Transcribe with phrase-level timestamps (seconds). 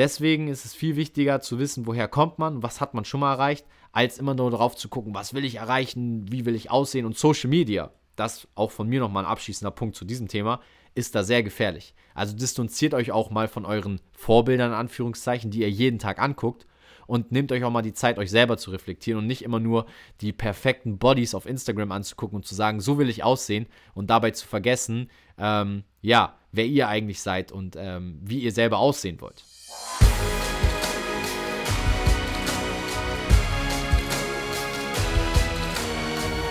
[0.00, 3.34] Deswegen ist es viel wichtiger zu wissen, woher kommt man, was hat man schon mal
[3.34, 7.04] erreicht, als immer nur darauf zu gucken, was will ich erreichen, wie will ich aussehen
[7.04, 7.90] und Social Media.
[8.16, 10.62] Das auch von mir nochmal ein abschließender Punkt zu diesem Thema
[10.94, 11.92] ist da sehr gefährlich.
[12.14, 16.66] Also distanziert euch auch mal von euren Vorbildern, in Anführungszeichen, die ihr jeden Tag anguckt
[17.06, 19.84] und nehmt euch auch mal die Zeit, euch selber zu reflektieren und nicht immer nur
[20.22, 24.30] die perfekten Bodies auf Instagram anzugucken und zu sagen, so will ich aussehen und dabei
[24.30, 29.44] zu vergessen, ähm, ja, wer ihr eigentlich seid und ähm, wie ihr selber aussehen wollt.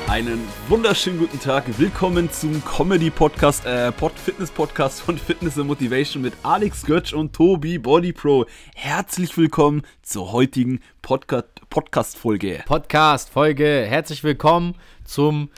[0.09, 1.65] Einen wunderschönen guten Tag.
[1.77, 7.13] Willkommen zum Comedy Podcast, äh, Pod Fitness Podcast von Fitness and Motivation mit Alex Götsch
[7.13, 8.47] und Tobi Body Pro.
[8.73, 12.63] Herzlich willkommen zur heutigen Podca Podcast Folge.
[12.65, 13.85] Podcast Folge.
[13.87, 14.73] Herzlich willkommen
[15.05, 15.49] zum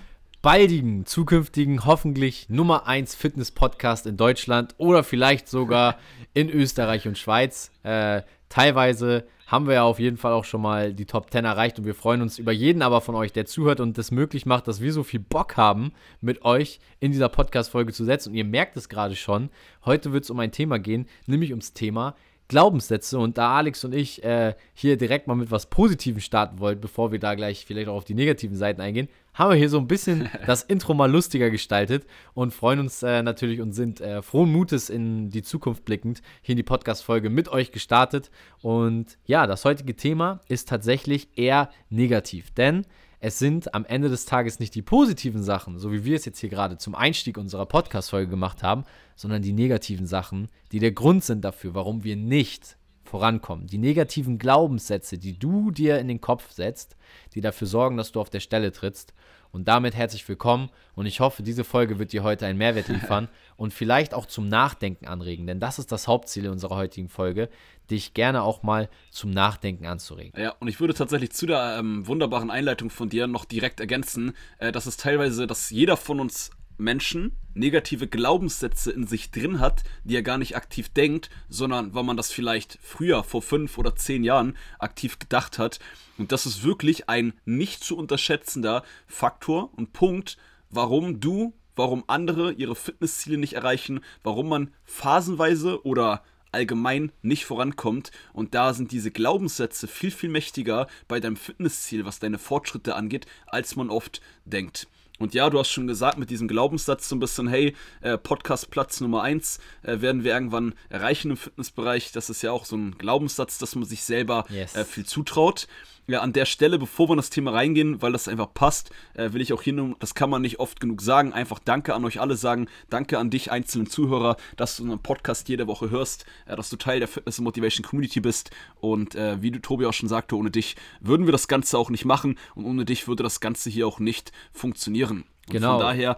[0.41, 5.99] baldigen, zukünftigen, hoffentlich Nummer 1 Fitness Podcast in Deutschland oder vielleicht sogar
[6.33, 7.71] in Österreich und Schweiz.
[7.83, 11.77] Äh, teilweise haben wir ja auf jeden Fall auch schon mal die Top 10 erreicht
[11.77, 14.67] und wir freuen uns über jeden aber von euch, der zuhört und das möglich macht,
[14.67, 18.29] dass wir so viel Bock haben, mit euch in dieser Podcast-Folge zu setzen.
[18.29, 19.49] Und ihr merkt es gerade schon,
[19.85, 22.15] heute wird es um ein Thema gehen, nämlich ums Thema
[22.47, 23.19] Glaubenssätze.
[23.19, 27.11] Und da Alex und ich äh, hier direkt mal mit was Positivem starten wollten, bevor
[27.11, 29.87] wir da gleich vielleicht auch auf die negativen Seiten eingehen, haben wir hier so ein
[29.87, 34.51] bisschen das Intro mal lustiger gestaltet und freuen uns äh, natürlich und sind äh, frohen
[34.51, 38.31] Mutes in die Zukunft blickend hier in die Podcast-Folge mit euch gestartet.
[38.61, 42.85] Und ja, das heutige Thema ist tatsächlich eher negativ, denn
[43.23, 46.39] es sind am Ende des Tages nicht die positiven Sachen, so wie wir es jetzt
[46.39, 48.83] hier gerade zum Einstieg unserer Podcast-Folge gemacht haben,
[49.15, 52.77] sondern die negativen Sachen, die der Grund sind dafür, warum wir nicht
[53.11, 53.67] vorankommen.
[53.67, 56.95] Die negativen Glaubenssätze, die du dir in den Kopf setzt,
[57.35, 59.13] die dafür sorgen, dass du auf der Stelle trittst.
[59.51, 63.27] Und damit herzlich willkommen und ich hoffe, diese Folge wird dir heute einen Mehrwert liefern
[63.57, 67.49] und vielleicht auch zum Nachdenken anregen, denn das ist das Hauptziel unserer heutigen Folge,
[67.89, 70.41] dich gerne auch mal zum Nachdenken anzuregen.
[70.41, 74.37] Ja, und ich würde tatsächlich zu der ähm, wunderbaren Einleitung von dir noch direkt ergänzen,
[74.57, 79.83] äh, dass es teilweise, dass jeder von uns Menschen negative Glaubenssätze in sich drin hat,
[80.03, 83.95] die er gar nicht aktiv denkt, sondern weil man das vielleicht früher, vor fünf oder
[83.95, 85.79] zehn Jahren, aktiv gedacht hat.
[86.17, 90.37] Und das ist wirklich ein nicht zu unterschätzender Faktor und Punkt,
[90.69, 98.11] warum du, warum andere ihre Fitnessziele nicht erreichen, warum man phasenweise oder allgemein nicht vorankommt.
[98.33, 103.25] Und da sind diese Glaubenssätze viel, viel mächtiger bei deinem Fitnessziel, was deine Fortschritte angeht,
[103.47, 104.87] als man oft denkt.
[105.21, 108.71] Und ja, du hast schon gesagt, mit diesem Glaubenssatz so ein bisschen, hey, äh, Podcast
[108.71, 112.11] Platz Nummer 1 äh, werden wir irgendwann erreichen im Fitnessbereich.
[112.11, 114.75] Das ist ja auch so ein Glaubenssatz, dass man sich selber yes.
[114.75, 115.67] äh, viel zutraut
[116.11, 119.33] ja, an der Stelle, bevor wir in das Thema reingehen, weil das einfach passt, äh,
[119.33, 122.05] will ich auch hier nur, das kann man nicht oft genug sagen, einfach Danke an
[122.05, 126.25] euch alle sagen, Danke an dich, einzelnen Zuhörer, dass du unseren Podcast jede Woche hörst,
[126.45, 129.93] äh, dass du Teil der Fitness Motivation Community bist und äh, wie du Tobi auch
[129.93, 133.23] schon sagte, ohne dich würden wir das Ganze auch nicht machen und ohne dich würde
[133.23, 135.25] das Ganze hier auch nicht funktionieren.
[135.47, 135.77] Und genau.
[135.77, 136.17] Von daher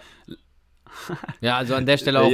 [1.41, 2.31] ja, also an der Stelle auch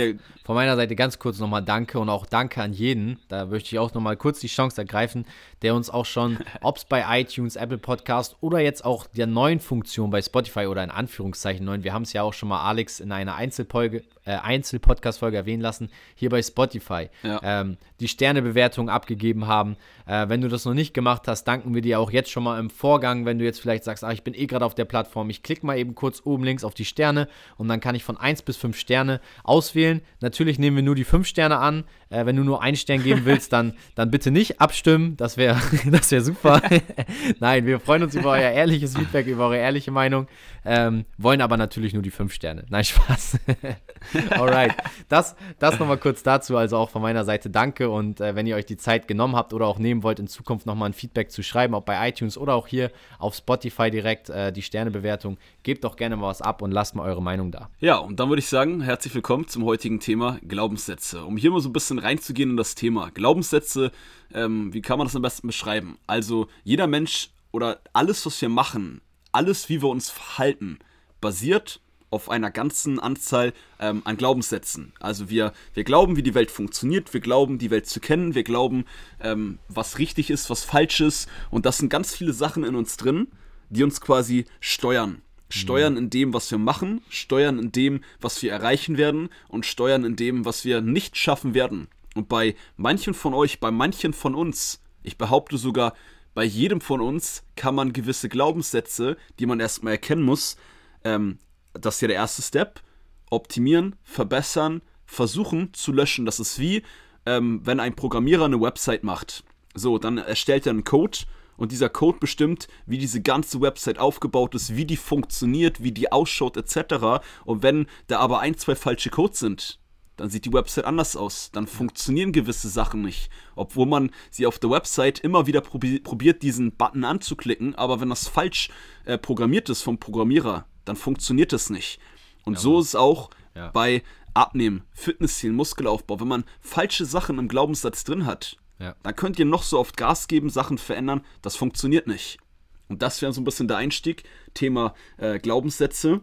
[0.50, 3.20] von meiner Seite ganz kurz nochmal Danke und auch Danke an jeden.
[3.28, 5.26] Da möchte ich auch nochmal kurz die Chance ergreifen,
[5.62, 9.60] der uns auch schon, ob es bei iTunes, Apple Podcast oder jetzt auch der neuen
[9.60, 13.00] Funktion bei Spotify oder in Anführungszeichen neuen, wir haben es ja auch schon mal Alex
[13.00, 17.40] in einer Einzelfolge, äh, Einzelpodcast-Folge erwähnen lassen, hier bei Spotify, ja.
[17.44, 19.78] ähm, die Sternebewertung abgegeben haben.
[20.08, 22.60] Äh, wenn du das noch nicht gemacht hast, danken wir dir auch jetzt schon mal
[22.60, 25.30] im Vorgang, wenn du jetzt vielleicht sagst, ach, ich bin eh gerade auf der Plattform,
[25.30, 27.28] ich klicke mal eben kurz oben links auf die Sterne
[27.58, 30.02] und dann kann ich von 1 bis 5 Sterne auswählen.
[30.22, 31.86] Natürlich nehmen wir nur die 5 Sterne an.
[32.10, 35.16] Äh, wenn du nur einen Stern geben willst, dann, dann bitte nicht abstimmen.
[35.18, 35.62] Das wäre
[35.92, 36.62] das wär super.
[37.40, 40.28] Nein, wir freuen uns über euer ehrliches Feedback, über eure ehrliche Meinung.
[40.66, 42.66] Ähm, wollen aber natürlich nur die 5 Sterne.
[42.70, 43.40] Nein, Spaß.
[44.32, 44.76] Alright.
[45.08, 46.58] Das, das nochmal kurz dazu.
[46.58, 47.90] Also auch von meiner Seite danke.
[47.90, 50.66] Und äh, wenn ihr euch die Zeit genommen habt oder auch nehmen wollt, in Zukunft
[50.66, 54.52] nochmal ein Feedback zu schreiben, ob bei iTunes oder auch hier auf Spotify direkt äh,
[54.52, 57.70] die Sternebewertung, gebt doch gerne mal was ab und lasst mal eure Meinung da.
[57.80, 61.24] Ja, und dann würde ich sagen, herzlich willkommen zum heutigen Thema Glaubenssätze.
[61.24, 63.12] Um hier mal so ein bisschen reinzugehen in das Thema.
[63.12, 63.92] Glaubenssätze,
[64.34, 65.98] ähm, wie kann man das am besten beschreiben?
[66.08, 69.02] Also jeder Mensch oder alles, was wir machen,
[69.32, 70.80] alles, wie wir uns verhalten,
[71.22, 71.82] basiert
[72.12, 74.94] auf einer ganzen Anzahl ähm, an Glaubenssätzen.
[75.00, 78.44] Also wir, wir glauben, wie die Welt funktioniert, wir glauben, die Welt zu kennen, wir
[78.44, 78.86] glauben,
[79.20, 81.30] ähm, was richtig ist, was falsch ist.
[81.52, 83.28] Und das sind ganz viele Sachen in uns drin,
[83.70, 85.22] die uns quasi steuern.
[85.50, 90.06] Steuern in dem, was wir machen, steuern in dem, was wir erreichen werden und steuern
[90.06, 91.88] in dem, was wir nicht schaffen werden.
[92.16, 95.94] Und bei manchen von euch, bei manchen von uns, ich behaupte sogar,
[96.36, 100.56] bei jedem von uns kann man gewisse Glaubenssätze, die man erstmal erkennen muss,
[101.04, 101.40] ähm,
[101.74, 102.82] das ist ja der erste Step,
[103.30, 106.26] optimieren, verbessern, versuchen zu löschen.
[106.26, 106.84] Das ist wie,
[107.26, 109.44] ähm, wenn ein Programmierer eine Website macht,
[109.74, 111.20] so, dann erstellt er einen Code
[111.60, 116.12] und dieser Code bestimmt, wie diese ganze Website aufgebaut ist, wie die funktioniert, wie die
[116.12, 117.22] ausschaut, etc.
[117.46, 119.80] Und wenn da aber ein, zwei falsche Codes sind,
[120.16, 121.52] dann sieht die Website anders aus.
[121.52, 123.30] Dann funktionieren gewisse Sachen nicht.
[123.56, 128.10] Obwohl man sie auf der Website immer wieder probi probiert, diesen Button anzuklicken, aber wenn
[128.10, 128.70] das falsch
[129.06, 132.00] äh, programmiert ist vom Programmierer, dann funktioniert das nicht.
[132.46, 133.70] Und ja, so ist es auch ja.
[133.72, 134.04] bei
[134.34, 136.20] Abnehmen, Fitnesszielen, Muskelaufbau.
[136.20, 138.96] Wenn man falsche Sachen im Glaubenssatz drin hat, ja.
[139.04, 142.40] dann könnt ihr noch so oft Gas geben, Sachen verändern, das funktioniert nicht.
[142.88, 144.24] Und das wäre so ein bisschen der Einstieg,
[144.54, 146.22] Thema äh, Glaubenssätze.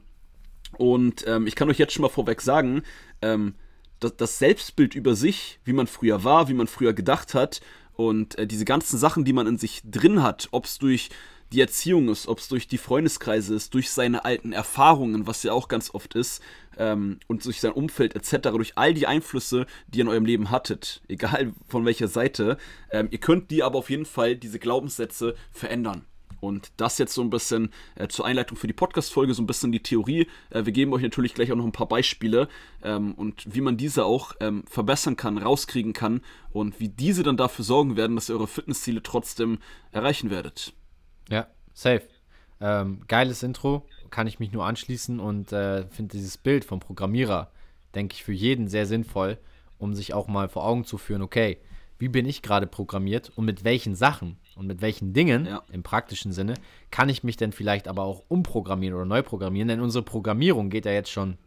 [0.76, 2.82] Und ähm, ich kann euch jetzt schon mal vorweg sagen,
[3.22, 3.54] ähm,
[4.00, 7.60] das, das Selbstbild über sich, wie man früher war, wie man früher gedacht hat
[7.94, 11.08] und äh, diese ganzen Sachen, die man in sich drin hat, ob es durch
[11.52, 15.52] die Erziehung ist, ob es durch die Freundeskreise ist, durch seine alten Erfahrungen, was ja
[15.52, 16.42] auch ganz oft ist,
[16.76, 20.50] ähm, und durch sein Umfeld etc., durch all die Einflüsse, die ihr in eurem Leben
[20.50, 22.58] hattet, egal von welcher Seite,
[22.90, 26.04] ähm, ihr könnt die aber auf jeden Fall, diese Glaubenssätze verändern.
[26.38, 29.72] Und das jetzt so ein bisschen äh, zur Einleitung für die Podcast-Folge, so ein bisschen
[29.72, 30.26] die Theorie.
[30.50, 32.48] Äh, wir geben euch natürlich gleich auch noch ein paar Beispiele
[32.82, 36.20] ähm, und wie man diese auch ähm, verbessern kann, rauskriegen kann
[36.50, 39.58] und wie diese dann dafür sorgen werden, dass ihr eure Fitnessziele trotzdem
[39.92, 40.74] erreichen werdet.
[41.30, 42.02] Ja, safe.
[42.60, 47.50] Ähm, geiles Intro, kann ich mich nur anschließen und äh, finde dieses Bild vom Programmierer,
[47.94, 49.38] denke ich, für jeden sehr sinnvoll,
[49.78, 51.58] um sich auch mal vor Augen zu führen, okay,
[51.98, 55.62] wie bin ich gerade programmiert und mit welchen Sachen und mit welchen Dingen ja.
[55.72, 56.54] im praktischen Sinne
[56.90, 59.68] kann ich mich denn vielleicht aber auch umprogrammieren oder neu programmieren?
[59.68, 61.38] Denn unsere Programmierung geht ja jetzt schon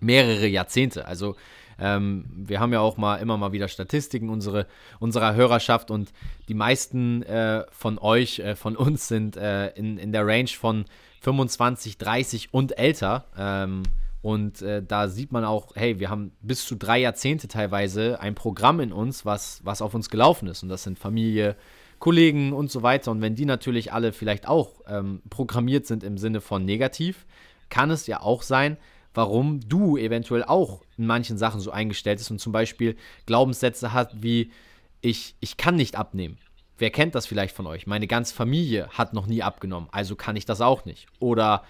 [0.00, 1.06] mehrere Jahrzehnte.
[1.06, 1.36] Also
[1.78, 4.66] ähm, wir haben ja auch mal immer mal wieder Statistiken unsere,
[4.98, 6.12] unserer Hörerschaft und
[6.48, 10.84] die meisten äh, von euch, äh, von uns sind äh, in, in der Range von
[11.20, 13.26] 25, 30 und älter.
[13.36, 13.82] Ähm,
[14.22, 18.34] und äh, da sieht man auch, hey, wir haben bis zu drei Jahrzehnte teilweise ein
[18.34, 20.62] Programm in uns, was, was auf uns gelaufen ist.
[20.62, 21.56] Und das sind Familie,
[21.98, 23.10] Kollegen und so weiter.
[23.10, 27.26] Und wenn die natürlich alle vielleicht auch ähm, programmiert sind im Sinne von negativ,
[27.68, 28.76] kann es ja auch sein,
[29.16, 34.22] warum du eventuell auch in manchen Sachen so eingestellt bist und zum Beispiel Glaubenssätze hat
[34.22, 34.52] wie
[35.00, 36.38] ich, ich kann nicht abnehmen.
[36.78, 37.86] Wer kennt das vielleicht von euch?
[37.86, 41.06] Meine ganze Familie hat noch nie abgenommen, also kann ich das auch nicht.
[41.18, 41.64] Oder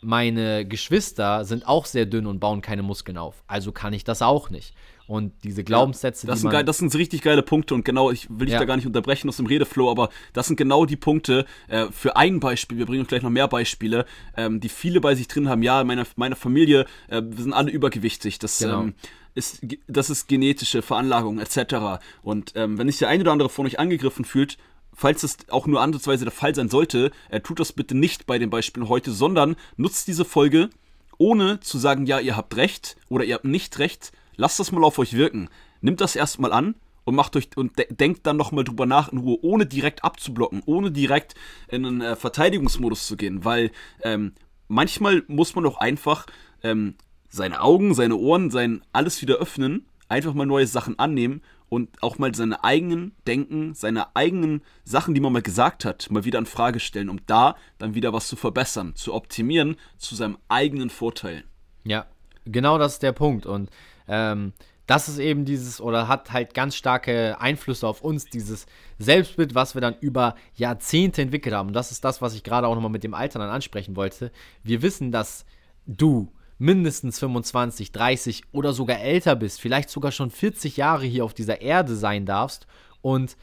[0.00, 3.42] meine Geschwister sind auch sehr dünn und bauen keine Muskeln auf.
[3.48, 4.74] Also kann ich das auch nicht.
[5.06, 8.28] Und diese Glaubenssätze, das, die sind geil, das sind richtig geile Punkte und genau, ich
[8.28, 8.58] will dich ja.
[8.58, 12.16] da gar nicht unterbrechen aus dem Redeflow, aber das sind genau die Punkte äh, für
[12.16, 14.04] ein Beispiel, wir bringen uns gleich noch mehr Beispiele,
[14.36, 15.62] ähm, die viele bei sich drin haben.
[15.62, 18.40] Ja, meine, meine Familie, äh, wir sind alle übergewichtig.
[18.40, 18.82] Das genau.
[18.82, 18.94] ähm,
[19.36, 22.02] ist, das ist genetische Veranlagung etc.
[22.22, 24.58] Und ähm, wenn sich der eine oder andere von euch angegriffen fühlt,
[24.92, 28.38] falls das auch nur ansatzweise der Fall sein sollte, äh, tut das bitte nicht bei
[28.38, 30.70] den Beispielen heute, sondern nutzt diese Folge,
[31.18, 34.12] ohne zu sagen, ja, ihr habt recht oder ihr habt nicht recht.
[34.36, 35.48] Lasst das mal auf euch wirken.
[35.80, 36.74] Nimmt das erstmal an
[37.04, 40.62] und macht euch und de denkt dann nochmal drüber nach in Ruhe, ohne direkt abzublocken,
[40.66, 41.34] ohne direkt
[41.68, 43.70] in einen äh, Verteidigungsmodus zu gehen, weil
[44.02, 44.32] ähm,
[44.68, 46.26] manchmal muss man doch einfach
[46.62, 46.96] ähm,
[47.28, 52.18] seine Augen, seine Ohren, sein alles wieder öffnen, einfach mal neue Sachen annehmen und auch
[52.18, 56.46] mal seine eigenen Denken, seine eigenen Sachen, die man mal gesagt hat, mal wieder in
[56.46, 61.44] Frage stellen, um da dann wieder was zu verbessern, zu optimieren zu seinem eigenen Vorteil.
[61.84, 62.06] Ja,
[62.44, 63.46] genau das ist der Punkt.
[63.46, 63.70] Und
[64.08, 64.52] ähm,
[64.86, 68.66] das ist eben dieses oder hat halt ganz starke Einflüsse auf uns, dieses
[68.98, 71.68] Selbstbild, was wir dann über Jahrzehnte entwickelt haben.
[71.68, 74.30] Und das ist das, was ich gerade auch nochmal mit dem Alter dann ansprechen wollte.
[74.62, 75.44] Wir wissen, dass
[75.86, 81.34] du mindestens 25, 30 oder sogar älter bist, vielleicht sogar schon 40 Jahre hier auf
[81.34, 82.66] dieser Erde sein darfst
[83.02, 83.36] und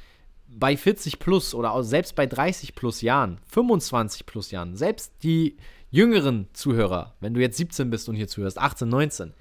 [0.47, 5.57] bei 40 plus oder selbst bei 30 plus Jahren, 25 plus Jahren, selbst die
[5.89, 9.33] jüngeren Zuhörer, wenn du jetzt 17 bist und hier zuhörst, 18, 19,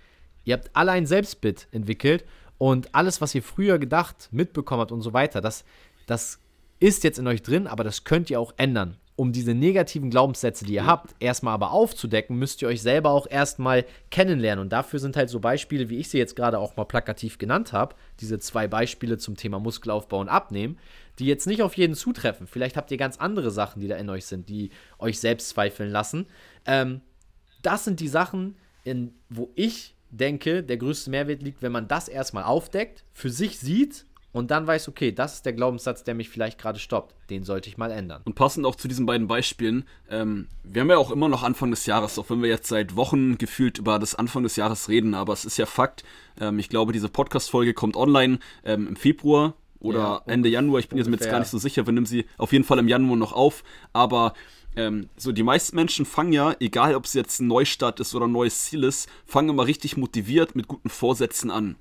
[0.44, 2.24] ihr habt alle ein Selbstbild entwickelt
[2.58, 5.64] und alles, was ihr früher gedacht, mitbekommen habt und so weiter, das,
[6.06, 6.38] das
[6.80, 10.64] ist jetzt in euch drin, aber das könnt ihr auch ändern um diese negativen Glaubenssätze,
[10.64, 14.62] die ihr habt, erstmal aber aufzudecken, müsst ihr euch selber auch erstmal kennenlernen.
[14.62, 17.72] Und dafür sind halt so Beispiele, wie ich sie jetzt gerade auch mal plakativ genannt
[17.72, 20.78] habe, diese zwei Beispiele zum Thema Muskelaufbau und Abnehmen,
[21.18, 22.46] die jetzt nicht auf jeden zutreffen.
[22.46, 25.90] Vielleicht habt ihr ganz andere Sachen, die da in euch sind, die euch selbst zweifeln
[25.90, 26.26] lassen.
[26.66, 27.02] Ähm,
[27.60, 32.08] das sind die Sachen, in, wo ich denke, der größte Mehrwert liegt, wenn man das
[32.08, 36.28] erstmal aufdeckt, für sich sieht und dann weiß, okay, das ist der Glaubenssatz, der mich
[36.28, 37.14] vielleicht gerade stoppt.
[37.28, 38.22] Den sollte ich mal ändern.
[38.24, 41.70] Und passend auch zu diesen beiden Beispielen, ähm, wir haben ja auch immer noch Anfang
[41.70, 45.14] des Jahres, auch wenn wir jetzt seit Wochen gefühlt über das Anfang des Jahres reden,
[45.14, 46.04] aber es ist ja Fakt,
[46.40, 50.88] ähm, ich glaube, diese Podcast-Folge kommt online ähm, im Februar oder ja, Ende Januar, ich
[50.88, 51.18] bin ungefähr.
[51.18, 53.64] jetzt gar nicht so sicher, wir nehmen sie auf jeden Fall im Januar noch auf,
[53.92, 54.32] aber
[54.76, 58.26] ähm, so die meisten Menschen fangen ja, egal ob es jetzt ein Neustart ist oder
[58.26, 61.76] ein neues Ziel ist, fangen immer richtig motiviert mit guten Vorsätzen an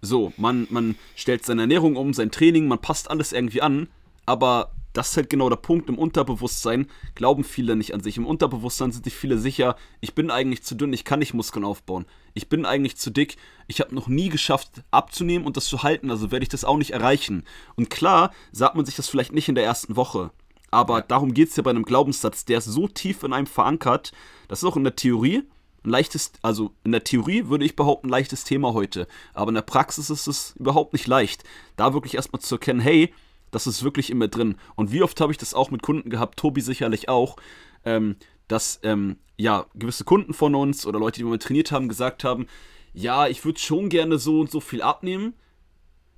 [0.00, 3.88] So, man, man stellt seine Ernährung um, sein Training, man passt alles irgendwie an,
[4.26, 5.88] aber das ist halt genau der Punkt.
[5.88, 8.16] Im Unterbewusstsein glauben viele nicht an sich.
[8.16, 11.64] Im Unterbewusstsein sind sich viele sicher, ich bin eigentlich zu dünn, ich kann nicht Muskeln
[11.64, 12.06] aufbauen.
[12.34, 13.36] Ich bin eigentlich zu dick,
[13.68, 16.76] ich habe noch nie geschafft abzunehmen und das zu halten, also werde ich das auch
[16.76, 17.44] nicht erreichen.
[17.76, 20.30] Und klar, sagt man sich das vielleicht nicht in der ersten Woche.
[20.70, 21.04] Aber ja.
[21.06, 24.12] darum geht es ja bei einem Glaubenssatz, der ist so tief in einem verankert,
[24.48, 25.42] das ist auch in der Theorie
[25.84, 29.06] ein leichtes, also in der Theorie würde ich behaupten, ein leichtes Thema heute.
[29.32, 31.44] Aber in der Praxis ist es überhaupt nicht leicht,
[31.76, 33.14] da wirklich erstmal zu erkennen, hey,
[33.50, 34.56] das ist wirklich immer drin.
[34.76, 37.36] Und wie oft habe ich das auch mit Kunden gehabt, Tobi sicherlich auch,
[37.84, 41.88] ähm, dass ähm, ja gewisse Kunden von uns oder Leute, die wir mal trainiert haben,
[41.88, 42.46] gesagt haben,
[42.92, 45.34] ja, ich würde schon gerne so und so viel abnehmen.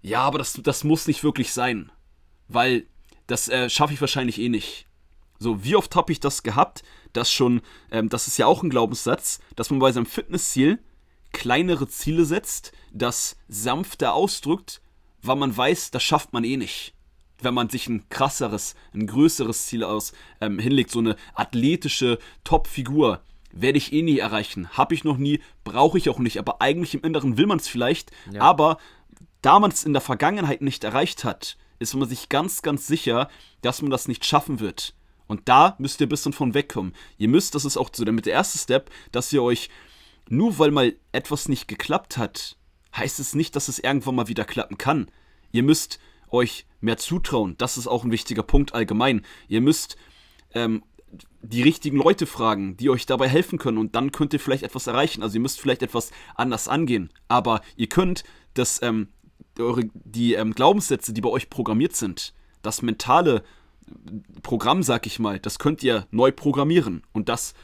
[0.00, 1.92] Ja, aber das, das muss nicht wirklich sein.
[2.48, 2.86] Weil
[3.32, 4.86] das äh, schaffe ich wahrscheinlich eh nicht.
[5.38, 6.82] So, wie oft habe ich das gehabt,
[7.14, 10.78] dass schon, ähm, das ist ja auch ein Glaubenssatz, dass man bei seinem Fitnessziel
[11.32, 14.82] kleinere Ziele setzt, das sanfter ausdrückt,
[15.22, 16.94] weil man weiß, das schafft man eh nicht
[17.44, 23.20] wenn man sich ein krasseres, ein größeres Ziel aus ähm, hinlegt, so eine athletische Top-Figur,
[23.50, 24.68] werde ich eh nie erreichen.
[24.68, 26.38] Habe ich noch nie, brauche ich auch nicht.
[26.38, 28.12] Aber eigentlich im Inneren will man es vielleicht.
[28.32, 28.42] Ja.
[28.42, 28.78] Aber
[29.40, 33.28] da man es in der Vergangenheit nicht erreicht hat, ist man sich ganz, ganz sicher,
[33.60, 34.94] dass man das nicht schaffen wird.
[35.26, 36.94] Und da müsst ihr ein bisschen von wegkommen.
[37.18, 39.70] Ihr müsst, das ist auch so damit der erste Step, dass ihr euch,
[40.28, 42.56] nur weil mal etwas nicht geklappt hat,
[42.96, 45.10] heißt es nicht, dass es irgendwann mal wieder klappen kann.
[45.50, 45.98] Ihr müsst
[46.30, 47.56] euch mehr zutrauen.
[47.58, 49.22] Das ist auch ein wichtiger Punkt allgemein.
[49.48, 49.96] Ihr müsst
[50.54, 50.82] ähm,
[51.42, 54.86] die richtigen Leute fragen, die euch dabei helfen können und dann könnt ihr vielleicht etwas
[54.86, 55.22] erreichen.
[55.22, 58.24] Also ihr müsst vielleicht etwas anders angehen, aber ihr könnt
[58.54, 59.08] das, ähm,
[59.58, 63.42] eure, die ähm, Glaubenssätze, die bei euch programmiert sind, das mentale
[64.42, 67.54] Programm, sag ich mal, das könnt ihr neu programmieren und das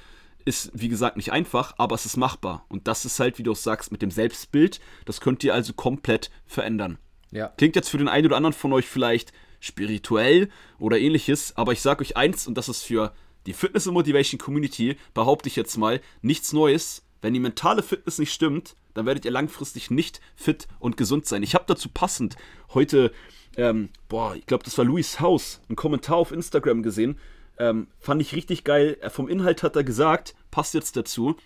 [0.45, 2.64] ist, wie gesagt, nicht einfach, aber es ist machbar.
[2.68, 5.75] Und das ist halt, wie du auch sagst, mit dem Selbstbild, das könnt ihr also
[5.75, 6.99] komplett verändern.
[7.30, 7.49] Ja.
[7.49, 11.83] Klingt jetzt für den einen oder anderen von euch vielleicht spirituell oder ähnliches, aber ich
[11.83, 13.12] sage euch eins, und das ist für
[13.47, 17.04] die Fitness und Motivation Community, behaupte ich jetzt mal, nichts Neues.
[17.20, 21.42] Wenn die mentale Fitness nicht stimmt, dann werdet ihr langfristig nicht fit und gesund sein.
[21.42, 22.37] Ich habe dazu passend
[22.75, 23.12] heute,
[23.56, 27.18] ähm, boah, ich glaube, das war Louis Haus, einen Kommentar auf Instagram gesehen.
[27.58, 28.96] Ähm, fand ich richtig geil.
[29.10, 31.37] Vom Inhalt hat er gesagt, passt jetzt dazu,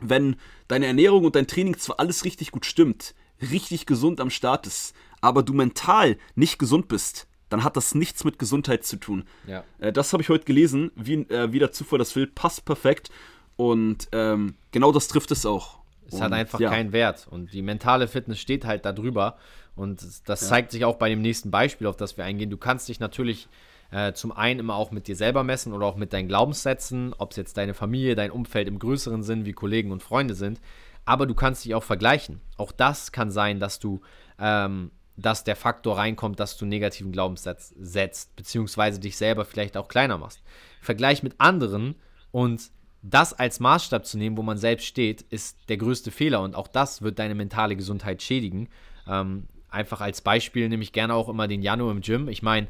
[0.00, 0.36] wenn
[0.68, 4.94] deine Ernährung und dein Training zwar alles richtig gut stimmt, richtig gesund am Start ist,
[5.20, 9.24] aber du mental nicht gesund bist, dann hat das nichts mit Gesundheit zu tun.
[9.46, 9.64] Ja.
[9.78, 13.10] Äh, das habe ich heute gelesen, wie, äh, wie der Zufall das will, passt perfekt.
[13.58, 15.80] Und ähm, genau das trifft es auch.
[16.06, 16.70] Es und, hat einfach ja.
[16.70, 17.26] keinen Wert.
[17.28, 19.36] Und die mentale Fitness steht halt da drüber.
[19.74, 20.46] Und das ja.
[20.46, 22.50] zeigt sich auch bei dem nächsten Beispiel, auf das wir eingehen.
[22.50, 23.48] Du kannst dich natürlich
[23.90, 27.32] äh, zum einen immer auch mit dir selber messen oder auch mit deinen Glaubenssätzen, ob
[27.32, 30.60] es jetzt deine Familie, dein Umfeld im größeren Sinn wie Kollegen und Freunde sind.
[31.04, 32.40] Aber du kannst dich auch vergleichen.
[32.58, 34.02] Auch das kann sein, dass du
[34.38, 39.88] ähm, dass der Faktor reinkommt, dass du negativen Glaubenssatz setzt, beziehungsweise dich selber vielleicht auch
[39.88, 40.42] kleiner machst.
[40.80, 41.96] Vergleich mit anderen
[42.30, 42.70] und
[43.02, 46.68] das als Maßstab zu nehmen, wo man selbst steht, ist der größte Fehler und auch
[46.68, 48.68] das wird deine mentale Gesundheit schädigen.
[49.06, 52.28] Ähm, einfach als Beispiel nehme ich gerne auch immer den Januar im Gym.
[52.28, 52.68] Ich meine,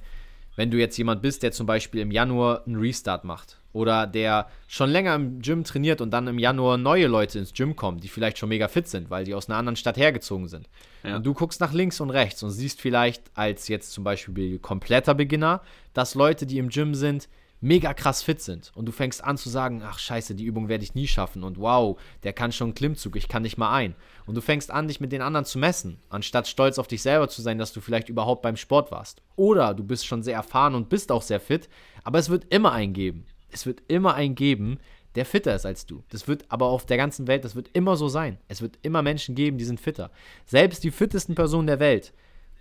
[0.56, 4.49] wenn du jetzt jemand bist, der zum Beispiel im Januar einen Restart macht oder der
[4.66, 8.08] schon länger im Gym trainiert und dann im Januar neue Leute ins Gym kommen, die
[8.08, 10.68] vielleicht schon mega fit sind, weil die aus einer anderen Stadt hergezogen sind.
[11.04, 11.16] Ja.
[11.16, 15.14] Und du guckst nach links und rechts und siehst vielleicht als jetzt zum Beispiel kompletter
[15.14, 15.62] Beginner,
[15.94, 17.28] dass Leute, die im Gym sind,
[17.61, 20.85] mega krass fit sind und du fängst an zu sagen, ach scheiße, die Übung werde
[20.85, 23.95] ich nie schaffen und wow, der kann schon einen Klimmzug, ich kann nicht mal ein.
[24.27, 27.29] Und du fängst an, dich mit den anderen zu messen, anstatt stolz auf dich selber
[27.29, 29.23] zu sein, dass du vielleicht überhaupt beim Sport warst.
[29.37, 31.69] Oder du bist schon sehr erfahren und bist auch sehr fit,
[32.05, 33.27] aber es wird immer einen geben.
[33.50, 34.79] Es wird immer einen geben,
[35.15, 36.05] der fitter ist als du.
[36.11, 38.38] Das wird aber auf der ganzen Welt, das wird immer so sein.
[38.47, 40.11] Es wird immer Menschen geben, die sind fitter.
[40.47, 42.12] Selbst die fittesten Personen der Welt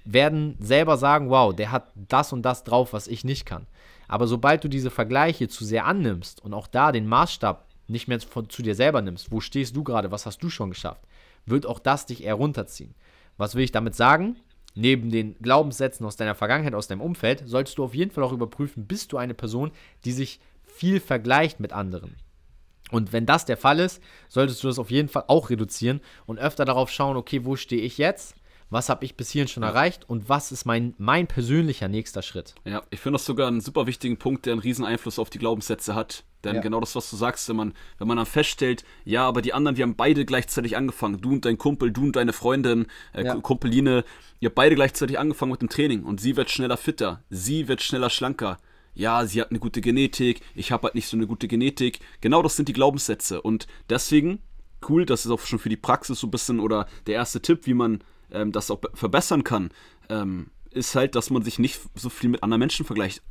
[0.06, 3.68] werden selber sagen, wow, der hat das und das drauf, was ich nicht kann.
[4.08, 8.20] Aber sobald du diese Vergleiche zu sehr annimmst und auch da den Maßstab nicht mehr
[8.20, 11.04] von, zu dir selber nimmst, wo stehst du gerade, was hast du schon geschafft,
[11.46, 12.96] wird auch das dich eher runterziehen.
[13.38, 14.38] Was will ich damit sagen?
[14.76, 18.32] Neben den Glaubenssätzen aus deiner Vergangenheit, aus deinem Umfeld, solltest du auf jeden Fall auch
[18.32, 19.72] überprüfen, bist du eine Person,
[20.06, 22.16] die sich viel vergleicht mit anderen.
[22.92, 26.40] Und wenn das der Fall ist, solltest du das auf jeden Fall auch reduzieren und
[26.40, 28.36] öfter darauf schauen, okay, wo stehe ich jetzt?
[28.70, 32.56] Was habe ich bis hierhin schon erreicht und was ist mein, mein persönlicher nächster Schritt.
[32.66, 35.40] Ja, ich finde das sogar einen super wichtigen Punkt, der einen riesen Einfluss auf die
[35.40, 36.24] Glaubenssätze hat.
[36.44, 36.62] Denn ja.
[36.62, 39.78] genau das, was du sagst, wenn man, wenn man dann feststellt, ja, aber die anderen,
[39.78, 43.36] wir haben beide gleichzeitig angefangen, du und dein Kumpel, du und deine Freundin, äh, ja.
[43.36, 44.04] Kumpeline,
[44.40, 47.82] ihr habt beide gleichzeitig angefangen mit dem Training und sie wird schneller fitter, sie wird
[47.82, 48.58] schneller schlanker.
[48.94, 52.00] Ja, sie hat eine gute Genetik, ich habe halt nicht so eine gute Genetik.
[52.22, 54.40] Genau das sind die Glaubenssätze und deswegen
[54.88, 57.66] cool, das ist auch schon für die Praxis so ein bisschen oder der erste Tipp,
[57.66, 59.72] wie man ähm, das auch verbessern kann,
[60.10, 63.22] ähm, ist halt, dass man sich nicht so viel mit anderen Menschen vergleicht.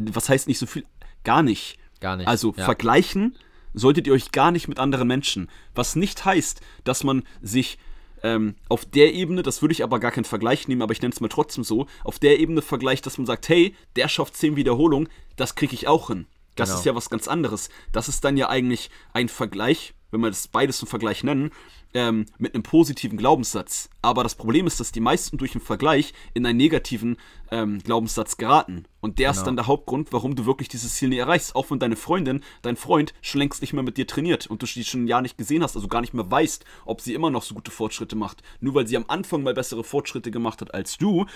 [0.00, 0.84] Was heißt nicht so viel?
[1.24, 1.78] Gar nicht.
[2.00, 2.28] Gar nicht.
[2.28, 2.64] Also ja.
[2.64, 3.36] vergleichen
[3.74, 5.48] solltet ihr euch gar nicht mit anderen Menschen.
[5.74, 7.78] Was nicht heißt, dass man sich
[8.22, 11.12] ähm, auf der Ebene, das würde ich aber gar keinen Vergleich nehmen, aber ich nenne
[11.12, 14.56] es mal trotzdem so, auf der Ebene vergleicht, dass man sagt, hey, der schafft 10
[14.56, 16.26] Wiederholungen, das kriege ich auch hin.
[16.56, 16.78] Das Genau.
[16.78, 17.68] ist ja was ganz anderes.
[17.92, 21.50] Das ist dann ja eigentlich ein Vergleich, wenn wir das beides zum Vergleich nennen,
[21.94, 23.88] ähm, mit einem positiven Glaubenssatz.
[24.02, 27.16] Aber das Problem ist, dass die meisten durch den Vergleich in einen negativen
[27.50, 28.84] ähm, Glaubenssatz geraten.
[29.00, 29.46] Und der ist Genau.
[29.46, 31.56] dann der Hauptgrund, warum du wirklich dieses Ziel nie erreichst.
[31.56, 34.66] Auch wenn deine Freundin, dein Freund schon längst nicht mehr mit dir trainiert und du
[34.66, 37.30] die schon ein Jahr nicht gesehen hast, also gar nicht mehr weißt, ob sie immer
[37.30, 38.42] noch so gute Fortschritte macht.
[38.60, 41.26] Nur weil sie am Anfang mal bessere Fortschritte gemacht hat als du,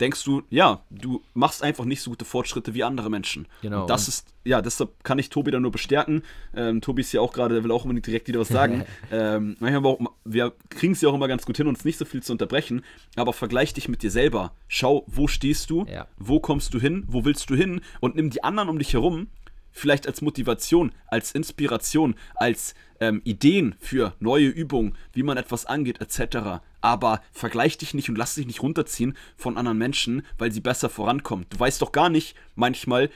[0.00, 3.46] denkst du, ja, du machst einfach nicht so gute Fortschritte wie andere Menschen.
[3.62, 6.22] Genau, Und das und- ist, ja, deshalb kann ich Tobi da nur bestärken.
[6.54, 8.84] Ähm, Tobi ist ja auch gerade, der will auch unbedingt direkt wieder was sagen.
[9.12, 12.04] ähm, manchmal auch, wir kriegen es ja auch immer ganz gut hin, uns nicht so
[12.04, 12.82] viel zu unterbrechen,
[13.16, 14.52] aber vergleich dich mit dir selber.
[14.68, 16.06] Schau, wo stehst du, Ja.
[16.18, 19.28] wo kommst du hin, wo willst du hin und nimm die anderen um dich herum
[19.70, 26.00] vielleicht als Motivation, als Inspiration, als ähm, Ideen für neue Übungen, wie man etwas angeht,
[26.00, 26.60] etc.
[26.80, 30.88] Aber vergleich dich nicht und lass dich nicht runterziehen von anderen Menschen, weil sie besser
[30.88, 31.46] vorankommen.
[31.50, 33.10] Du weißt doch gar nicht manchmal,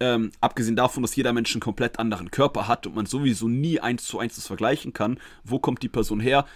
[0.00, 3.80] ähm, abgesehen davon, dass jeder Mensch einen komplett anderen Körper hat und man sowieso nie
[3.80, 6.46] eins zu eins das vergleichen kann, wo kommt die Person her?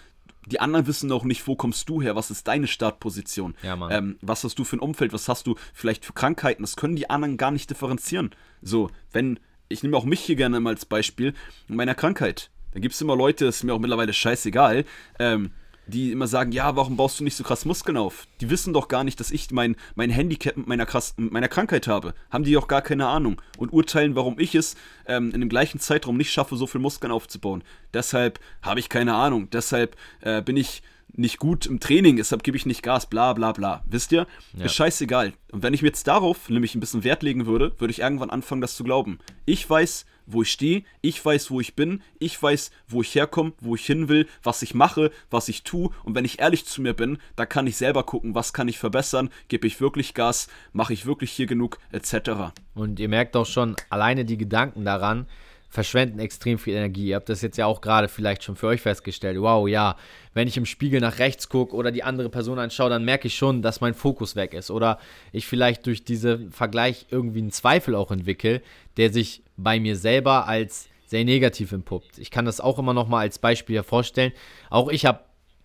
[0.47, 4.16] Die anderen wissen auch nicht, wo kommst du her, was ist deine Startposition, Ja, ähm,
[4.23, 7.11] was hast du für ein Umfeld, was hast du vielleicht für Krankheiten, das können die
[7.11, 8.31] anderen gar nicht differenzieren.
[8.61, 9.38] So, wenn,
[9.69, 11.35] ich nehme auch mich hier gerne mal als Beispiel,
[11.69, 14.85] in meiner Krankheit, da gibt es immer Leute, das ist mir auch mittlerweile scheißegal,
[15.19, 15.52] ähm,
[15.86, 18.26] die immer sagen, ja, warum baust du nicht so krass Muskeln auf?
[18.40, 21.48] Die wissen doch gar nicht, dass ich mein, mein Handicap mit meiner, krass, mit meiner
[21.48, 22.14] Krankheit habe.
[22.30, 23.40] Haben die doch gar keine Ahnung.
[23.58, 27.12] Und urteilen, warum ich es ähm, in dem gleichen Zeitraum nicht schaffe, so viel Muskeln
[27.12, 27.64] aufzubauen.
[27.92, 29.50] Deshalb habe ich keine Ahnung.
[29.50, 30.82] Deshalb äh, bin ich
[31.14, 33.85] nicht gut im Training, deshalb gebe ich nicht Gas, bla bla bla.
[33.87, 34.26] Wisst ihr?
[34.59, 35.33] Ist scheißegal.
[35.50, 38.31] Und wenn ich mir jetzt darauf nämlich ein bisschen Wert legen würde, würde ich irgendwann
[38.31, 39.19] anfangen, das zu glauben.
[39.45, 43.53] Ich weiß, wo ich stehe, ich weiß, wo ich bin, ich weiß, wo ich herkomme,
[43.61, 45.90] wo ich hin will, was ich mache, was ich tue.
[46.05, 48.79] Und wenn ich ehrlich zu mir bin, dann kann ich selber gucken, was kann ich
[48.79, 52.53] verbessern, gebe ich wirklich Gas, mache ich wirklich hier genug, etc.
[52.75, 55.27] Und ihr merkt auch schon, alleine die Gedanken daran
[55.72, 57.06] verschwenden extrem viel Energie.
[57.06, 59.40] Ihr habt das jetzt ja auch gerade vielleicht schon für euch festgestellt.
[59.40, 59.96] Wow, ja,
[60.35, 63.35] wenn ich im Spiegel nach rechts gucke oder die andere Person anschaue, dann merke ich
[63.35, 64.70] schon, dass mein Fokus weg ist.
[64.70, 64.98] Oder
[65.32, 68.61] ich vielleicht durch diesen Vergleich irgendwie einen Zweifel auch entwickle,
[68.98, 72.18] der sich bei mir selber als sehr negativ entpuppt.
[72.18, 74.32] Ich kann das auch immer noch mal als Beispiel hervorstellen.
[74.68, 75.20] Auch ich habe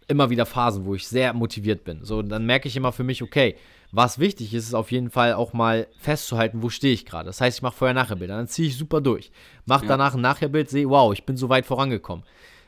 [0.08, 2.06] immer wieder Phasen, wo ich sehr motiviert bin.
[2.06, 3.58] So, dann merke ich immer für mich, okay,
[3.92, 7.28] was wichtig ist, ist auf jeden Fall auch mal festzuhalten, wo stehe ich gerade.
[7.28, 9.32] Das heißt, ich mache Vorher-Nachher-Bilder, dann ziehe ich super durch.
[9.66, 9.90] Mache Ja.
[9.90, 12.26] danach ein Nachher-Bild, sehe, wow, ich bin so weit vorangekommen.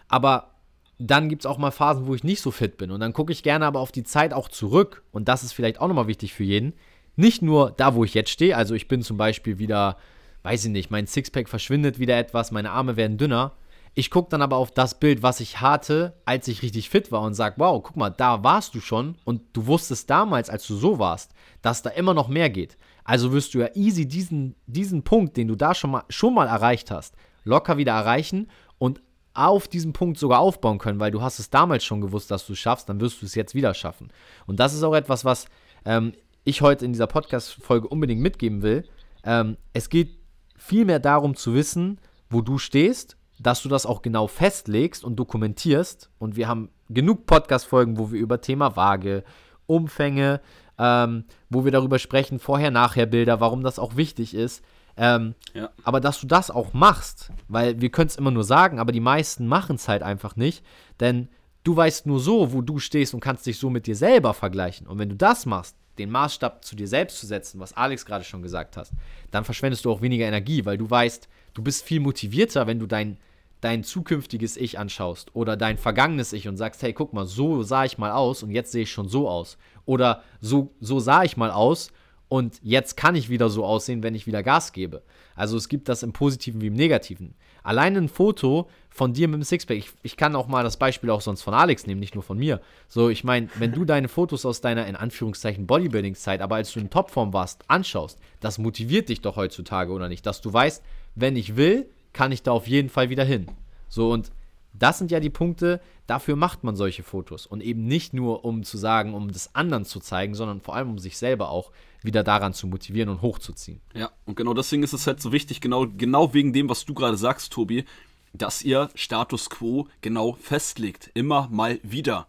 [0.08, 0.52] Aber
[0.98, 2.92] dann gibt es auch mal Phasen, wo ich nicht so fit bin.
[2.92, 5.04] Und dann gucke ich gerne aber auf die Zeit auch zurück.
[5.12, 6.74] Und das ist vielleicht auch nochmal wichtig für jeden.
[7.16, 8.56] Nicht nur da, wo ich jetzt stehe.
[8.56, 9.98] Also ich bin zum Beispiel wieder,
[10.44, 13.54] weiß ich nicht, mein Sixpack verschwindet wieder etwas, meine Arme werden dünner.
[13.94, 17.22] Ich gucke dann aber auf das Bild, was ich hatte, als ich richtig fit war
[17.22, 20.76] und sage, wow, guck mal, da warst du schon und du wusstest damals, als du
[20.76, 22.78] so warst, dass da immer noch mehr geht.
[23.04, 26.48] Also wirst du ja easy diesen, diesen Punkt, den du da schon mal, schon mal
[26.48, 28.48] erreicht hast, locker wieder erreichen
[28.78, 29.02] und
[29.34, 32.54] auf diesen Punkt sogar aufbauen können, weil du hast es damals schon gewusst, dass du
[32.54, 34.10] es schaffst, dann wirst du es jetzt wieder schaffen.
[34.48, 35.48] Und das ist auch etwas, was
[35.86, 38.88] ähm, ich heute in dieser Podcast-Folge unbedingt mitgeben will.
[39.24, 40.20] Ähm, es geht
[40.58, 42.00] vielmehr darum zu wissen,
[42.30, 46.10] wo du stehst, dass du das auch genau festlegst und dokumentierst.
[46.20, 49.24] Und wir haben genug Podcast-Folgen, wo wir über Thema Waage,
[49.68, 50.42] Umfänge,
[50.78, 54.64] ähm, wo wir darüber sprechen, Vorher-Nachher-Bilder, warum das auch wichtig ist.
[54.98, 55.70] Ähm, Ja.
[55.84, 59.00] aber dass du das auch machst, weil wir können es immer nur sagen, aber die
[59.00, 60.62] meisten machen es halt einfach nicht,
[61.00, 61.30] denn
[61.64, 64.88] du weißt nur so, wo du stehst und kannst dich so mit dir selber vergleichen.
[64.88, 68.26] Und wenn du das machst, den Maßstab zu dir selbst zu setzen, was Alex gerade
[68.26, 68.92] schon gesagt hast,
[69.32, 72.86] dann verschwendest du auch weniger Energie, weil du weißt, du bist viel motivierter, wenn du
[72.86, 73.18] dein,
[73.62, 77.86] dein zukünftiges Ich anschaust oder dein vergangenes Ich und sagst, hey, guck mal, so sah
[77.86, 79.58] ich mal aus und jetzt sehe ich schon so aus.
[79.86, 81.92] Oder so, so sah ich mal aus
[82.30, 85.02] und jetzt kann ich wieder so aussehen, wenn ich wieder Gas gebe.
[85.36, 87.34] Also es gibt das im Positiven wie im Negativen.
[87.64, 91.10] Allein ein Foto von dir mit dem Sixpack, ich, ich kann auch mal das Beispiel
[91.10, 92.62] auch sonst von Alex nehmen, nicht nur von mir.
[92.88, 96.80] So, ich meine, wenn du deine Fotos aus deiner, in Anführungszeichen, Bodybuilding-Zeit, aber als du
[96.80, 100.26] in Topform warst, anschaust, das motiviert dich doch heutzutage, oder nicht?
[100.26, 100.84] Dass du weißt,
[101.16, 103.48] wenn ich will, kann ich da auf jeden Fall wieder hin.
[103.88, 104.32] So, und
[104.74, 107.46] das sind ja die Punkte, dafür macht man solche Fotos.
[107.46, 110.92] Und eben nicht nur, um zu sagen, um das anderen zu zeigen, sondern vor allem,
[110.92, 113.82] um sich selber auch wieder daran zu motivieren und hochzuziehen.
[113.94, 116.94] Ja, und genau deswegen ist es halt so wichtig, genau, genau wegen dem, was du
[116.94, 117.86] gerade sagst, Tobi,
[118.34, 121.12] dass ihr Status quo genau festlegt.
[121.14, 122.28] Immer mal wieder.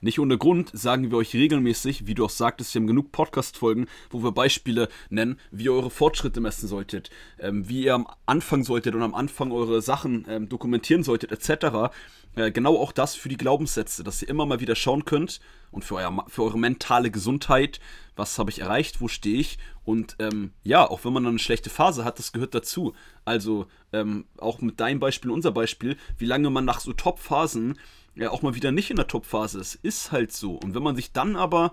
[0.00, 3.86] Nicht ohne Grund sagen wir euch regelmäßig, wie du auch sagtest, wir haben genug Podcast-Folgen,
[4.10, 8.64] wo wir Beispiele nennen, wie ihr eure Fortschritte messen solltet, ähm, wie ihr am Anfang
[8.64, 11.92] solltet und am Anfang eure Sachen ähm, dokumentieren solltet, etc.
[12.36, 15.84] Äh, genau auch das für die Glaubenssätze, dass ihr immer mal wieder schauen könnt und
[15.84, 17.80] für, euer, für eure mentale Gesundheit,
[18.16, 21.38] was habe ich erreicht, wo stehe ich und ähm, ja, auch wenn man dann eine
[21.38, 22.94] schlechte Phase hat, das gehört dazu.
[23.24, 27.78] Also ähm, auch mit deinem Beispiel, unser Beispiel, wie lange man nach so Top-Phasen
[28.14, 29.76] ja auch mal wieder nicht in der Top-Phase ist.
[29.76, 30.56] Ist halt so.
[30.56, 31.72] Und wenn man sich dann aber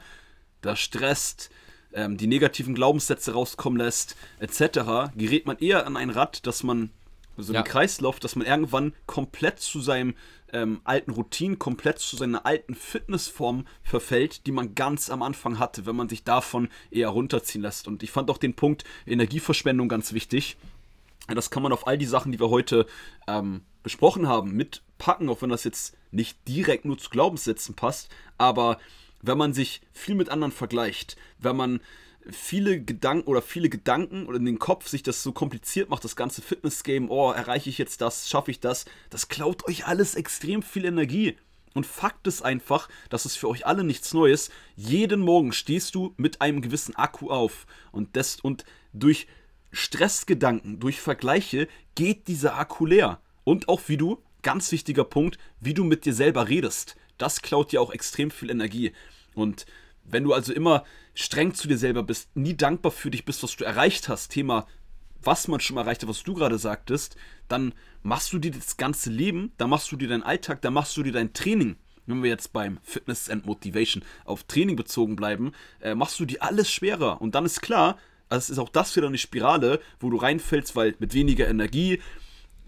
[0.61, 1.49] da stresst,
[1.93, 6.91] ähm, die negativen Glaubenssätze rauskommen lässt, etc., gerät man eher an ein Rad, dass man,
[7.37, 7.59] so ja.
[7.59, 10.15] einen Kreislauf, dass man irgendwann komplett zu seinem
[10.53, 15.85] ähm, alten Routinen, komplett zu seiner alten Fitnessform verfällt, die man ganz am Anfang hatte,
[15.85, 17.87] wenn man sich davon eher runterziehen lässt.
[17.87, 20.57] Und ich fand auch den Punkt Energieverschwendung ganz wichtig.
[21.27, 22.85] Das kann man auf all die Sachen, die wir heute
[23.27, 28.79] ähm, besprochen haben, mitpacken, auch wenn das jetzt nicht direkt nur zu Glaubenssätzen passt, aber
[29.21, 31.79] wenn man sich viel mit anderen vergleicht, wenn man
[32.31, 36.15] viele Gedanken oder viele Gedanken oder in den Kopf sich das so kompliziert macht, das
[36.15, 40.61] ganze Fitness-Game, oh, erreiche ich jetzt das, schaffe ich das, das klaut euch alles extrem
[40.61, 41.37] viel Energie.
[41.73, 44.49] Und Fakt ist einfach, das ist für euch alle nichts Neues.
[44.77, 47.67] Jeden Morgen stehst du mit einem gewissen Akku auf.
[47.91, 49.27] Und, das, und durch
[49.73, 53.19] Stressgedanken, durch Vergleiche geht dieser Akku leer.
[53.43, 56.95] Und auch wie du ganz wichtiger Punkt, wie du mit dir selber redest.
[57.17, 58.93] Das klaut dir auch extrem viel Energie.
[59.33, 59.65] Und
[60.05, 63.55] wenn du also immer streng zu dir selber bist, nie dankbar für dich bist, was
[63.55, 64.67] du erreicht hast, Thema,
[65.21, 67.15] was man schon erreicht hat, was du gerade sagtest,
[67.47, 70.95] dann machst du dir das ganze Leben, da machst du dir deinen Alltag, da machst
[70.97, 71.77] du dir dein Training.
[72.05, 76.43] Wenn wir jetzt beim Fitness and Motivation auf Training bezogen bleiben, äh, machst du dir
[76.43, 77.19] alles schwerer.
[77.19, 77.97] Und dann ist klar,
[78.29, 81.99] also es ist auch das wieder eine Spirale, wo du reinfällst, weil mit weniger Energie,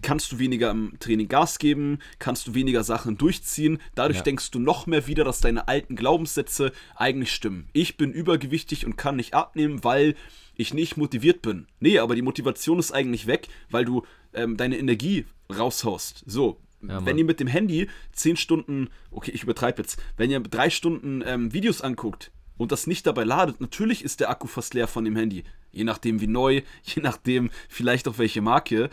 [0.02, 3.78] kannst du weniger im Training Gas geben, kannst du weniger Sachen durchziehen.
[3.94, 4.24] Dadurch ja.
[4.24, 7.68] denkst du noch mehr wieder, dass deine alten Glaubenssätze eigentlich stimmen.
[7.72, 10.14] Ich bin übergewichtig und kann nicht abnehmen, weil
[10.54, 11.66] ich nicht motiviert bin.
[11.80, 15.24] Nee, aber die Motivation ist eigentlich weg, weil du ähm, deine Energie
[15.56, 16.24] raushaust.
[16.26, 20.40] So, ja, wenn ihr mit dem Handy 10 Stunden, okay, ich übertreibe jetzt, wenn ihr
[20.40, 24.74] drei Stunden ähm, Videos anguckt und das nicht dabei ladet, natürlich ist der Akku fast
[24.74, 25.44] leer von dem Handy.
[25.70, 28.90] Je nachdem wie neu, je nachdem vielleicht auch welche Marke.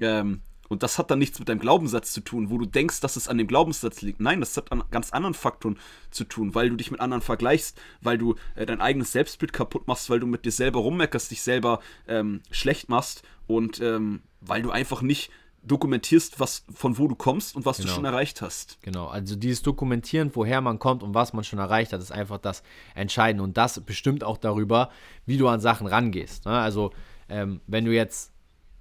[0.00, 3.16] Ähm, und das hat dann nichts mit deinem Glaubenssatz zu tun, wo du denkst, dass
[3.16, 4.20] es an dem Glaubenssatz liegt.
[4.20, 5.78] Nein, das hat an ganz anderen Faktoren
[6.10, 9.88] zu tun, weil du dich mit anderen vergleichst, weil du äh, dein eigenes Selbstbild kaputt
[9.88, 14.62] machst, weil du mit dir selber rummeckerst, dich selber ähm, schlecht machst und ähm, weil
[14.62, 15.30] du einfach nicht
[15.62, 17.88] dokumentierst, was, von wo du kommst und was genau.
[17.88, 18.78] du schon erreicht hast.
[18.82, 22.38] Genau, also dieses Dokumentieren, woher man kommt und was man schon erreicht hat, ist einfach
[22.38, 22.62] das
[22.94, 23.42] Entscheidende.
[23.42, 24.90] Und das bestimmt auch darüber,
[25.26, 26.46] wie du an Sachen rangehst.
[26.46, 26.52] Ne?
[26.52, 26.92] Also,
[27.28, 28.32] ähm, wenn du jetzt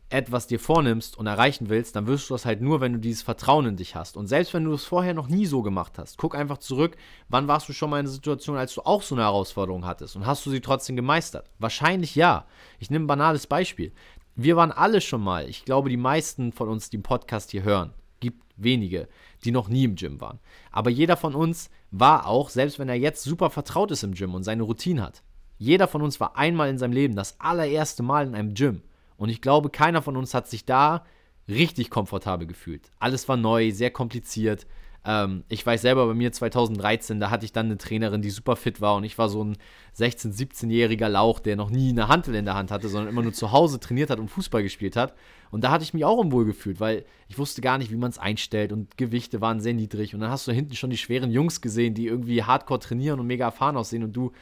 [0.09, 3.23] etwas dir vornimmst und erreichen willst, dann wirst du das halt nur, wenn du dieses
[3.23, 4.15] Vertrauen in dich hast.
[4.15, 6.95] Und selbst wenn du es vorher noch nie so gemacht hast, guck einfach zurück,
[7.27, 10.15] wann warst du schon mal in einer Situation, als du auch so eine Herausforderung hattest
[10.15, 11.51] und hast du sie trotzdem gemeistert?
[11.59, 12.45] Wahrscheinlich ja.
[12.79, 13.91] Ich nehme ein banales Beispiel.
[14.35, 17.63] Wir waren alle schon mal, ich glaube, die meisten von uns, die den Podcast hier
[17.63, 19.09] hören, gibt wenige,
[19.43, 20.39] die noch nie im Gym waren.
[20.71, 24.35] Aber jeder von uns war auch, selbst wenn er jetzt super vertraut ist im Gym
[24.35, 25.23] und seine Routine hat,
[25.57, 28.83] jeder von uns war einmal in seinem Leben das allererste Mal in einem Gym.
[29.17, 31.05] Und ich glaube, keiner von uns hat sich da
[31.47, 32.91] richtig komfortabel gefühlt.
[32.99, 34.67] Alles war neu, sehr kompliziert.
[35.05, 38.57] Ähm, ich weiß selber, bei mir 2013, da hatte ich dann eine Trainerin, die super
[38.57, 39.57] fit war und ich war so ein
[39.97, 43.31] 16-, 17-jähriger Lauch, der noch nie eine Hantel in der Hand hatte, sondern immer nur
[43.31, 45.15] zu Hause trainiert hat und Fußball gespielt hat.
[45.49, 48.09] Und da hatte ich mich auch unwohl gefühlt, weil ich wusste gar nicht, wie man
[48.09, 50.13] es einstellt und Gewichte waren sehr niedrig.
[50.13, 53.27] Und dann hast du hinten schon die schweren Jungs gesehen, die irgendwie hardcore trainieren und
[53.27, 54.33] mega erfahren aussehen und du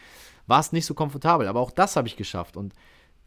[0.47, 1.47] warst nicht so komfortabel.
[1.47, 2.73] Aber auch das habe ich geschafft und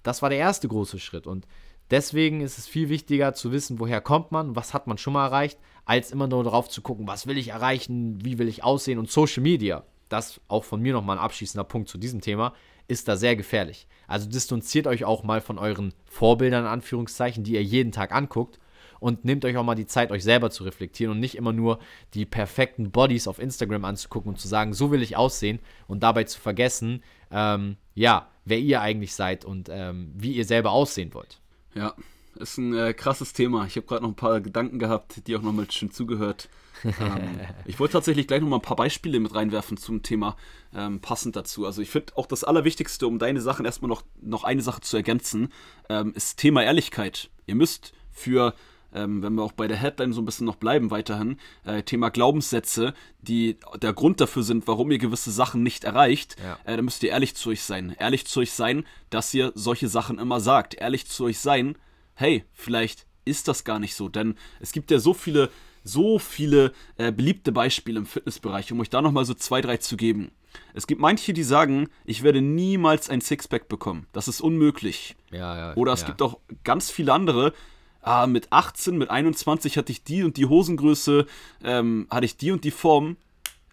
[0.08, 1.26] das war der erste große Schritt.
[1.26, 1.46] Und
[1.90, 5.26] deswegen ist es viel wichtiger zu wissen, woher kommt man, was hat man schon mal
[5.26, 8.98] erreicht, als immer nur darauf zu gucken, was will ich erreichen, wie will ich aussehen.
[8.98, 12.54] Und Social Media, das auch von mir nochmal ein abschließender Punkt zu diesem Thema,
[12.88, 13.86] ist da sehr gefährlich.
[14.06, 18.58] Also distanziert euch auch mal von euren Vorbildern, in Anführungszeichen, die ihr jeden Tag anguckt
[19.00, 21.78] und nehmt euch auch mal die Zeit, euch selber zu reflektieren und nicht immer nur
[22.14, 26.24] die perfekten Bodies auf Instagram anzugucken und zu sagen, so will ich aussehen und dabei
[26.24, 31.40] zu vergessen, ähm, ja, wer ihr eigentlich seid und ähm, wie ihr selber aussehen wollt.
[31.74, 31.94] Ja,
[32.38, 33.66] ist ein äh, krasses Thema.
[33.66, 36.48] Ich habe gerade noch ein paar Gedanken gehabt, die auch nochmal schön zugehört.
[36.84, 40.36] ähm, ich wollte tatsächlich gleich noch mal ein paar Beispiele mit reinwerfen zum Thema
[40.74, 41.66] ähm, passend dazu.
[41.66, 44.96] Also ich finde auch das Allerwichtigste, um deine Sachen erstmal noch, noch eine Sache zu
[44.96, 45.52] ergänzen,
[45.88, 47.30] ähm, ist Thema Ehrlichkeit.
[47.46, 48.54] Ihr müsst für
[48.94, 52.10] ähm, wenn wir auch bei der Headline so ein bisschen noch bleiben weiterhin, äh, Thema
[52.10, 56.58] Glaubenssätze, die der Grund dafür sind, warum ihr gewisse Sachen nicht erreicht, ja.
[56.64, 57.94] äh, da müsst ihr ehrlich zu euch sein.
[57.98, 60.74] Ehrlich zu euch sein, dass ihr solche Sachen immer sagt.
[60.74, 61.76] Ehrlich zu euch sein,
[62.14, 65.50] hey, vielleicht ist das gar nicht so, denn es gibt ja so viele
[65.84, 69.96] so viele äh, beliebte Beispiele im Fitnessbereich, um euch da nochmal so zwei, drei zu
[69.96, 70.30] geben.
[70.74, 74.06] Es gibt manche, die sagen, ich werde niemals ein Sixpack bekommen.
[74.12, 75.16] Das ist unmöglich.
[75.30, 77.52] Ja, ja, Oder es gibt auch ganz viele andere.
[78.00, 81.26] Ah, mit 18, mit 21 hatte ich die und die Hosengröße,
[81.64, 83.16] ähm, hatte ich die und die Form.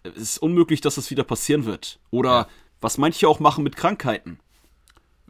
[0.02, 1.98] Es ist unmöglich, dass das wieder passieren wird.
[2.10, 2.48] Oder Ja.
[2.80, 4.38] was manche auch machen mit Krankheiten.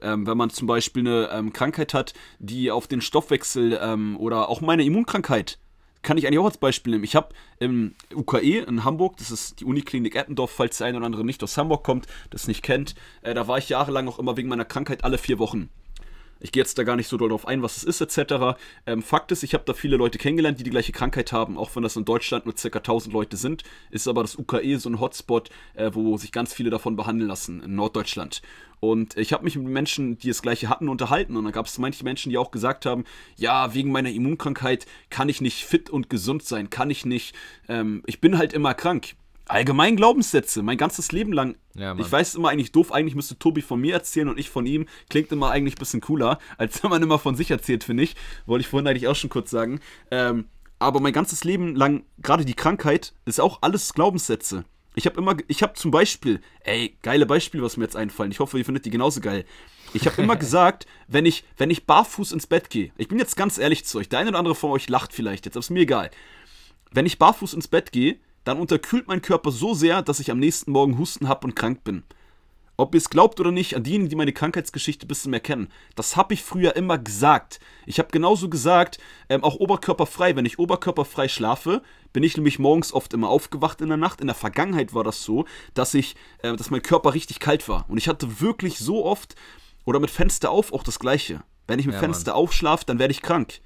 [0.02, 4.48] Ähm, wenn man zum Beispiel eine ähm, Krankheit hat, die auf den Stoffwechsel ähm, oder
[4.48, 5.58] auch meine Immunkrankheit,
[6.02, 7.04] kann ich eigentlich auch als Beispiel nehmen.
[7.04, 11.06] Ich habe im UKE in Hamburg, das ist die Uniklinik Eppendorf, falls der eine oder
[11.06, 14.36] andere nicht aus Hamburg kommt, das nicht kennt, äh, da war ich jahrelang auch immer
[14.36, 15.70] wegen meiner Krankheit alle vier Wochen.
[16.40, 18.58] Ich gehe jetzt da gar nicht so doll drauf ein, was es ist, etc.
[18.86, 21.74] Ähm, Fakt ist, ich habe da viele Leute kennengelernt, die die gleiche Krankheit haben, auch
[21.74, 22.78] wenn das in Deutschland nur ca.
[22.78, 26.70] 1000 Leute sind, ist aber das UKE so ein Hotspot, äh, wo sich ganz viele
[26.70, 28.42] davon behandeln lassen in Norddeutschland.
[28.80, 31.36] Und ich habe mich mit Menschen, die das gleiche hatten, unterhalten.
[31.36, 33.04] Und da gab es manche Menschen, die auch gesagt haben,
[33.36, 37.34] ja, wegen meiner Immunkrankheit kann ich nicht fit und gesund sein, kann ich nicht,
[37.68, 39.14] ähm, ich bin halt immer krank.
[39.48, 41.56] Allgemein Glaubenssätze, mein ganzes Leben lang.
[41.74, 44.66] Ja, ich weiß immer eigentlich doof, eigentlich müsste Tobi von mir erzählen und ich von
[44.66, 44.86] ihm.
[45.08, 48.16] Klingt immer eigentlich ein bisschen cooler, als wenn man immer von sich erzählt, finde ich.
[48.46, 49.80] Wollte ich vorhin eigentlich auch schon kurz sagen.
[50.10, 50.46] Ähm,
[50.78, 54.64] aber mein ganzes Leben lang, gerade die Krankheit, ist auch alles Glaubenssätze.
[54.96, 58.32] Ich habe immer, ich habe zum Beispiel, ey, geile Beispiele, was mir jetzt einfallen.
[58.32, 59.44] Ich hoffe, ihr findet die genauso geil.
[59.92, 63.36] Ich habe immer gesagt, wenn ich, wenn ich barfuß ins Bett gehe, ich bin jetzt
[63.36, 65.70] ganz ehrlich zu euch, der eine oder andere von euch lacht vielleicht jetzt, aber ist
[65.70, 66.10] mir egal.
[66.90, 70.38] Wenn ich barfuß ins Bett gehe, dann unterkühlt mein Körper so sehr, dass ich am
[70.38, 72.04] nächsten Morgen Husten habe und krank bin.
[72.78, 75.68] Ob ihr es glaubt oder nicht, an diejenigen, die meine Krankheitsgeschichte ein bisschen mehr kennen,
[75.94, 77.58] das habe ich früher immer gesagt.
[77.86, 78.98] Ich habe genauso gesagt,
[79.30, 80.36] ähm, auch oberkörperfrei.
[80.36, 81.82] Wenn ich oberkörperfrei schlafe,
[82.12, 84.20] bin ich nämlich morgens oft immer aufgewacht in der Nacht.
[84.20, 87.86] In der Vergangenheit war das so, dass ich, äh, dass mein Körper richtig kalt war.
[87.88, 89.36] Und ich hatte wirklich so oft,
[89.86, 91.42] oder mit Fenster auf auch das Gleiche.
[91.66, 93.60] Wenn ich mit Ja, Fenster aufschlafe, dann werde ich krank.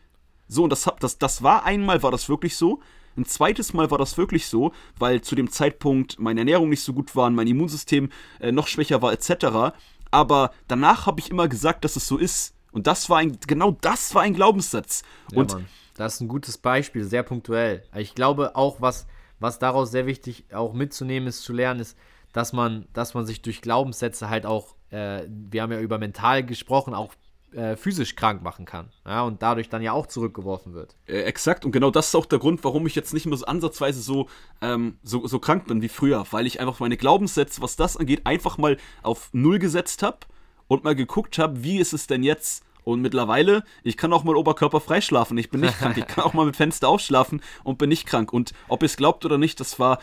[0.47, 2.81] So, und das, hab- das, das war einmal, war das wirklich so.
[3.17, 6.93] Ein zweites Mal war das wirklich so, weil zu dem Zeitpunkt meine Ernährung nicht so
[6.93, 9.75] gut war, mein Immunsystem äh, noch schwächer war, etc.
[10.11, 12.55] Aber danach habe ich immer gesagt, dass es so ist.
[12.73, 15.03] Und das war ein, genau das war ein Glaubenssatz.
[15.33, 15.67] Ja, und Mann.
[15.97, 17.83] Das ist ein gutes Beispiel, sehr punktuell.
[17.95, 19.07] Ich glaube auch, was,
[19.39, 21.97] was daraus sehr wichtig auch mitzunehmen ist, zu lernen, ist,
[22.33, 26.45] dass man, dass man sich durch Glaubenssätze halt auch, äh, wir haben ja über mental
[26.45, 27.15] gesprochen, auch
[27.53, 28.91] äh, physisch krank machen kann.
[29.07, 30.97] Ja, und dadurch dann ja auch zurückgeworfen wird.
[31.07, 33.47] Äh, exakt, und genau das ist auch der Grund, warum ich jetzt nicht mehr so
[33.47, 34.29] ansatzweise so,
[34.61, 38.23] ähm, so, so krank bin wie früher, weil ich einfach meine Glaubenssätze, was das angeht,
[38.25, 40.19] einfach mal auf Null gesetzt habe
[40.69, 42.65] und mal geguckt habe, wie ist es denn jetzt?
[42.85, 46.33] Und mittlerweile, ich kann auch mal oberkörperfrei schlafen, ich bin nicht krank, ich kann auch
[46.33, 48.33] mal mit Fenster aufschlafen und bin nicht krank.
[48.33, 49.99] Und ob ihr es glaubt oder nicht, das war,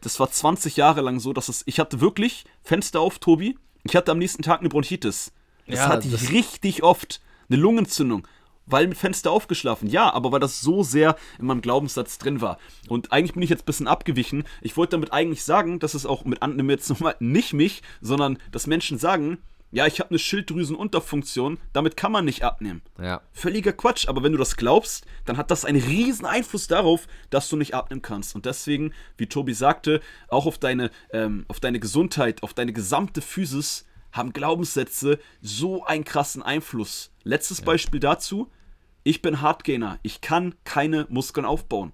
[0.00, 3.96] das war 20 Jahre lang so, dass es, ich hatte wirklich Fenster auf, Tobi, ich
[3.96, 5.32] hatte am nächsten Tag eine Bronchitis.
[5.66, 7.20] Das Ja, hatte das- ich richtig oft.
[7.48, 8.26] Eine Lungenentzündung.
[8.64, 9.88] Weil mit Fenster aufgeschlafen.
[9.88, 12.58] Ja, aber weil das so sehr in meinem Glaubenssatz drin war.
[12.88, 14.44] Und eigentlich bin ich jetzt ein bisschen abgewichen.
[14.60, 18.38] Ich wollte damit eigentlich sagen, dass es auch mit anderen jetzt nochmal nicht mich, sondern
[18.52, 19.38] dass Menschen sagen,
[19.72, 20.18] ja, ich habe eine
[20.76, 22.82] Schilddrüsenunterfunktion, damit kann man nicht abnehmen.
[23.00, 23.22] Ja.
[23.32, 27.48] Völliger Quatsch, aber wenn du das glaubst, dann hat das einen riesen Einfluss darauf, dass
[27.48, 28.34] du nicht abnehmen kannst.
[28.34, 33.22] Und deswegen, wie Tobi sagte, auch auf deine, ähm, auf deine Gesundheit, auf deine gesamte
[33.22, 37.10] Physis haben Glaubenssätze so einen krassen Einfluss.
[37.24, 38.50] Letztes Beispiel dazu,
[39.04, 41.92] ich bin Hardgainer, ich kann keine Muskeln aufbauen.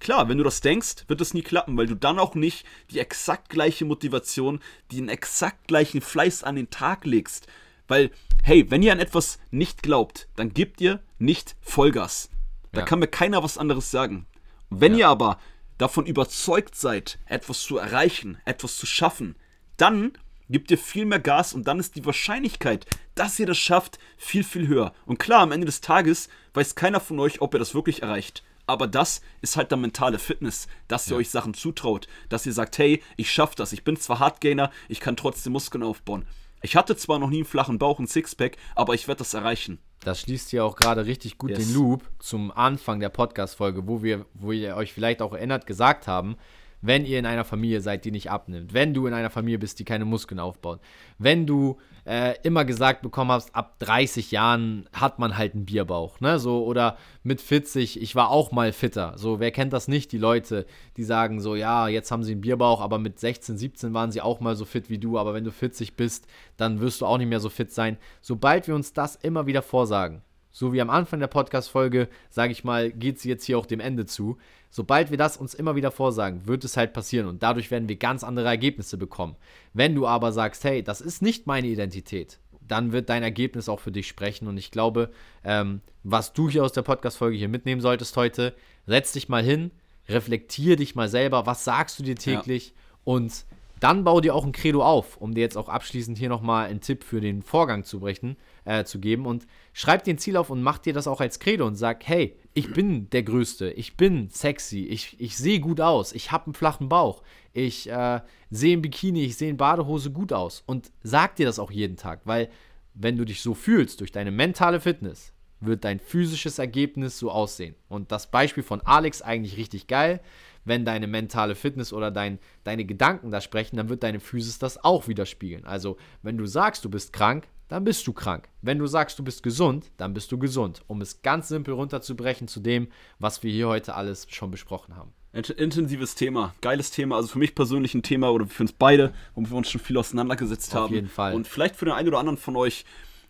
[0.00, 2.98] Klar, wenn du das denkst, wird es nie klappen, weil du dann auch nicht die
[2.98, 4.60] exakt gleiche Motivation,
[4.92, 7.46] den exakt gleichen Fleiß an den Tag legst.
[7.88, 8.10] Weil,
[8.42, 12.28] hey, wenn ihr an etwas nicht glaubt, dann gebt ihr nicht Vollgas.
[12.72, 12.86] Da Ja.
[12.86, 14.26] kann mir keiner was anderes sagen.
[14.68, 14.98] Wenn Ja.
[14.98, 15.38] ihr aber
[15.78, 19.36] davon überzeugt seid, etwas zu erreichen, etwas zu schaffen,
[19.76, 20.12] dann
[20.48, 24.44] gebt ihr viel mehr Gas und dann ist die Wahrscheinlichkeit, dass ihr das schafft, viel,
[24.44, 24.92] viel höher.
[25.06, 28.42] Und klar, am Ende des Tages weiß keiner von euch, ob ihr das wirklich erreicht.
[28.66, 32.78] Aber das ist halt der mentale Fitness, dass ihr euch Sachen zutraut, dass ihr sagt,
[32.78, 36.24] hey, ich schaff das, ich bin zwar Hardgainer, ich kann trotzdem Muskeln aufbauen.
[36.62, 39.78] Ich hatte zwar noch nie einen flachen Bauch, einen Sixpack, aber ich werde das erreichen.
[40.00, 41.58] Das schließt hier auch gerade richtig gut Yes.
[41.58, 46.06] den Loop zum Anfang der Podcast-Folge, wo wir, wo ihr euch vielleicht auch erinnert, gesagt
[46.06, 46.36] haben,
[46.84, 49.78] wenn ihr in einer Familie seid, die nicht abnimmt, wenn du in einer Familie bist,
[49.78, 50.80] die keine Muskeln aufbaut,
[51.18, 56.20] wenn du äh, immer gesagt bekommen hast, ab 30 Jahren hat man halt einen Bierbauch,
[56.20, 60.12] ne, so, oder mit 40, ich war auch mal fitter, so, wer kennt das nicht,
[60.12, 60.66] die Leute,
[60.98, 64.20] die sagen so, ja, jetzt haben sie einen Bierbauch, aber mit 16, 17 waren sie
[64.20, 66.26] auch mal so fit wie du, aber wenn du 40 bist,
[66.58, 67.96] dann wirst du auch nicht mehr so fit sein.
[68.20, 70.20] Sobald wir uns das immer wieder vorsagen,
[70.54, 73.80] so wie am Anfang der Podcast-Folge, sage ich mal, geht sie jetzt hier auch dem
[73.80, 74.38] Ende zu.
[74.70, 77.96] Sobald wir das uns immer wieder vorsagen, wird es halt passieren und dadurch werden wir
[77.96, 79.34] ganz andere Ergebnisse bekommen.
[79.72, 83.80] Wenn du aber sagst, hey, das ist nicht meine Identität, dann wird dein Ergebnis auch
[83.80, 85.10] für dich sprechen und ich glaube,
[85.42, 88.54] ähm, was du hier aus der Podcast-Folge hier mitnehmen solltest heute,
[88.86, 89.72] setz dich mal hin,
[90.08, 92.74] reflektier dich mal selber, was sagst du dir täglich ja.
[93.02, 93.44] und
[93.84, 96.80] dann bau dir auch ein Credo auf, um dir jetzt auch abschließend hier nochmal einen
[96.80, 99.26] Tipp für den Vorgang zu brechen, äh, zu geben.
[99.26, 102.06] Und schreib dir ein Ziel auf und mach dir das auch als Credo und sag,
[102.06, 106.46] hey, ich bin der Größte, ich bin sexy, ich, ich sehe gut aus, ich habe
[106.46, 110.62] einen flachen Bauch, ich äh, sehe im Bikini, ich sehe in Badehose gut aus.
[110.64, 112.48] Und sag dir das auch jeden Tag, weil
[112.94, 117.74] wenn du dich so fühlst durch deine mentale Fitness, wird dein physisches Ergebnis so aussehen.
[117.88, 120.20] Und das Beispiel von Alex eigentlich richtig geil.
[120.64, 124.82] Wenn deine mentale Fitness oder dein, deine Gedanken da sprechen, dann wird deine Physis das
[124.82, 125.64] auch widerspiegeln.
[125.64, 128.48] Also, wenn du sagst, du bist krank, dann bist du krank.
[128.62, 130.82] Wenn du sagst, du bist gesund, dann bist du gesund.
[130.86, 135.12] Um es ganz simpel runterzubrechen zu dem, was wir hier heute alles schon besprochen haben.
[135.32, 137.16] Intensives Thema, geiles Thema.
[137.16, 139.96] Also für mich persönlich ein Thema oder für uns beide, womit wir uns schon viel
[139.96, 140.84] auseinandergesetzt Auf haben.
[140.84, 141.34] Auf jeden Fall.
[141.34, 142.84] Und vielleicht für den einen oder anderen von euch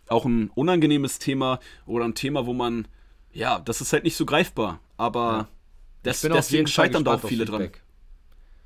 [0.07, 2.87] auch ein unangenehmes Thema oder ein Thema, wo man,
[3.31, 5.47] ja, das ist halt nicht so greifbar, aber ja.
[6.05, 7.69] Des, deswegen scheitern da auch viele dran.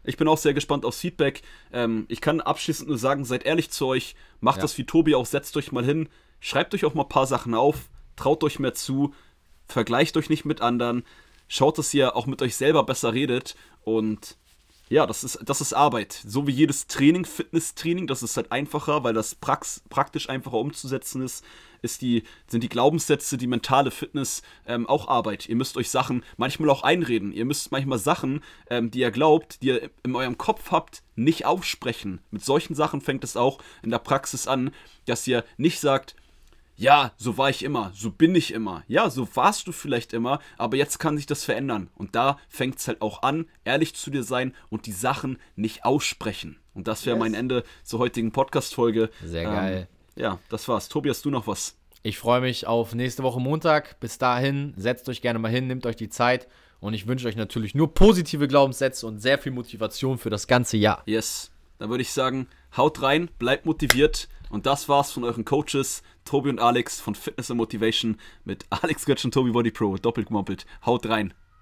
[0.04, 1.42] Ich bin auch sehr gespannt aufs Feedback.
[1.72, 4.62] Ähm, ich kann abschließend nur sagen, seid ehrlich zu euch, macht ja.
[4.64, 7.54] das wie Tobi auch, setzt euch mal hin, schreibt euch auch mal ein paar Sachen
[7.54, 9.14] auf, traut euch mehr zu,
[9.68, 11.04] vergleicht euch nicht mit anderen,
[11.48, 14.38] schaut, dass ihr auch mit euch selber besser redet und
[14.90, 16.20] ja, das ist, das ist Arbeit.
[16.26, 21.22] So wie jedes Training, Fitnesstraining, das ist halt einfacher, weil das prax praktisch einfacher umzusetzen
[21.22, 21.46] ist,
[21.84, 25.48] ist die, sind die Glaubenssätze, die mentale Fitness ähm, auch Arbeit.
[25.48, 27.32] Ihr müsst euch Sachen manchmal auch einreden.
[27.32, 31.46] Ihr müsst manchmal Sachen, ähm, die ihr glaubt, die ihr in eurem Kopf habt, nicht
[31.46, 32.20] aussprechen.
[32.32, 34.72] Mit solchen Sachen fängt es auch in der Praxis an,
[35.06, 36.16] dass ihr nicht sagt,
[36.80, 38.84] ja, so war ich immer, so bin ich immer.
[38.88, 41.90] Ja, so warst du vielleicht immer, aber jetzt kann sich das verändern.
[41.96, 45.84] Und da fängt es halt auch an, ehrlich zu dir sein und die Sachen nicht
[45.84, 46.58] aussprechen.
[46.74, 47.20] Und das wäre yes.
[47.20, 49.10] mein Ende zur heutigen Podcast-Folge.
[49.26, 49.88] Sehr ähm, geil.
[50.16, 50.88] Ja, das war's.
[50.88, 51.76] Tobias, du noch was?
[52.02, 54.00] Ich freue mich auf nächste Woche Montag.
[54.00, 56.48] Bis dahin, setzt euch gerne mal hin, nehmt euch die Zeit.
[56.80, 60.78] Und ich wünsche euch natürlich nur positive Glaubenssätze und sehr viel Motivation für das ganze
[60.78, 61.04] Jahr.
[61.06, 61.52] Yes.
[61.78, 64.30] Dann würde ich sagen, haut rein, bleibt motiviert.
[64.50, 69.06] Und das war's von euren Coaches, Tobi und Alex von Fitness and Motivation mit Alex
[69.06, 70.66] Götz und Tobi Body Pro, doppelt gemoppelt.
[70.86, 71.34] Haut rein.